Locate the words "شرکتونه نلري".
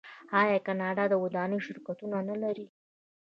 1.67-2.67